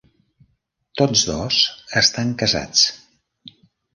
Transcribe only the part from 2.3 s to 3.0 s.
casats.